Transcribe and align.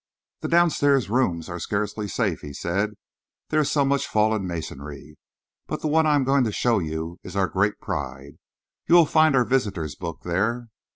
"The 0.39 0.47
downstairs 0.47 1.11
rooms 1.11 1.47
are 1.47 1.59
scarcely 1.59 2.07
safe," 2.07 2.41
he 2.41 2.53
said, 2.53 2.95
"there 3.49 3.59
is 3.61 3.69
so 3.69 3.85
much 3.85 4.07
fallen 4.07 4.47
masonry, 4.47 5.15
but 5.67 5.81
the 5.81 5.87
one 5.87 6.07
I 6.07 6.15
am 6.15 6.23
going 6.23 6.43
to 6.45 6.51
show 6.51 6.79
you 6.79 7.19
is 7.21 7.35
our 7.35 7.47
great 7.47 7.79
pride. 7.79 8.39
You 8.87 8.95
will 8.95 9.05
find 9.05 9.35
our 9.35 9.45
visitors' 9.45 9.93
book 9.95 10.23
there." 10.23 10.69